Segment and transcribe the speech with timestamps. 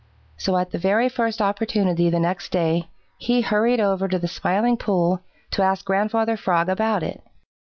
[0.35, 4.75] So at the very first opportunity the next day, he hurried over to the Smiling
[4.77, 7.21] Pool to ask Grandfather Frog about it.